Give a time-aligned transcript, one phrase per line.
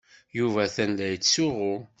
[0.37, 1.75] Yuba atan la yettsuɣu.